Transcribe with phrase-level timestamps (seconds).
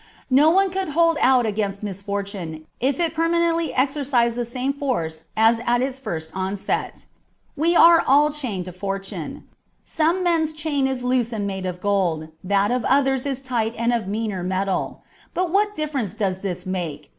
[0.31, 5.61] No one could hold out against misfortune if it permanently exercised the same force as
[5.67, 7.05] at its first onset.
[7.55, 9.43] We are all chained to Fortune:
[9.85, 13.93] some men's chain is loose and made of gold, that of others is tight and
[13.93, 15.03] of meaner metal:
[15.35, 17.09] but what difference does this make